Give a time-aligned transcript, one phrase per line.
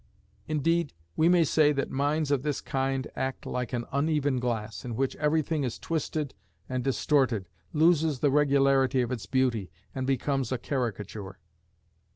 [0.47, 4.95] Indeed we may say that minds of this kind act like an uneven glass, in
[4.95, 6.33] which everything is twisted
[6.67, 11.37] and distorted, loses the regularity of its beauty, and becomes a caricature.